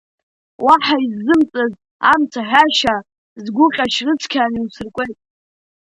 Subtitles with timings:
[0.65, 1.73] Уаҳа иззымҵаз
[2.11, 2.95] амц аҳәашьа,
[3.43, 5.17] сгәы ҟьашь рыцқьан иусыркуеит.